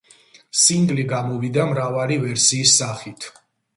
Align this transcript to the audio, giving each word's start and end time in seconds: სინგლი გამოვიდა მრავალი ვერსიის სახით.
სინგლი 0.61 1.03
გამოვიდა 1.11 1.67
მრავალი 1.73 2.19
ვერსიის 2.25 2.77
სახით. 2.81 3.29